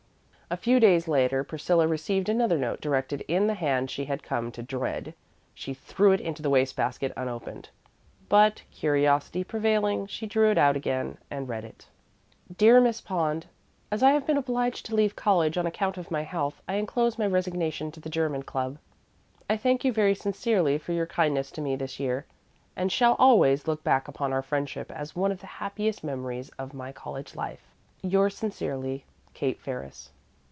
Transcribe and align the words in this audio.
A 0.53 0.57
few 0.57 0.81
days 0.81 1.07
later 1.07 1.45
Priscilla 1.45 1.87
received 1.87 2.27
another 2.27 2.57
note 2.57 2.81
directed 2.81 3.23
in 3.29 3.47
the 3.47 3.53
hand 3.53 3.89
she 3.89 4.03
had 4.03 4.21
come 4.21 4.51
to 4.51 4.61
dread. 4.61 5.13
She 5.53 5.73
threw 5.73 6.11
it 6.11 6.19
into 6.19 6.41
the 6.41 6.49
waste 6.49 6.75
basket 6.75 7.13
unopened; 7.15 7.69
but, 8.27 8.61
curiosity 8.69 9.45
prevailing, 9.45 10.07
she 10.07 10.27
drew 10.27 10.51
it 10.51 10.57
out 10.57 10.75
again 10.75 11.17
and 11.29 11.47
read 11.47 11.63
it: 11.63 11.87
DEAR 12.57 12.81
MISS 12.81 12.99
POND: 12.99 13.45
As 13.93 14.03
I 14.03 14.11
have 14.11 14.27
been 14.27 14.35
obliged 14.35 14.85
to 14.87 14.95
leave 14.95 15.15
college 15.15 15.57
on 15.57 15.65
account 15.65 15.97
of 15.97 16.11
my 16.11 16.23
health, 16.23 16.61
I 16.67 16.73
inclose 16.75 17.17
my 17.17 17.27
resignation 17.27 17.89
to 17.93 18.01
the 18.01 18.09
German 18.09 18.43
Club. 18.43 18.77
I 19.49 19.55
thank 19.55 19.85
you 19.85 19.93
very 19.93 20.13
sincerely 20.15 20.77
for 20.77 20.91
your 20.91 21.07
kindness 21.07 21.49
to 21.51 21.61
me 21.61 21.77
this 21.77 21.97
year, 21.97 22.25
and 22.75 22.91
shall 22.91 23.15
always 23.17 23.69
look 23.69 23.85
back 23.85 24.09
upon 24.09 24.33
our 24.33 24.43
friendship 24.43 24.91
as 24.91 25.15
one 25.15 25.31
of 25.31 25.39
the 25.39 25.47
happiest 25.63 26.03
memories 26.03 26.49
of 26.59 26.73
my 26.73 26.91
college 26.91 27.35
life. 27.37 27.73
Yours 28.01 28.35
sincerely, 28.35 29.05
KATE 29.33 29.57
FERRIS. 29.61 30.09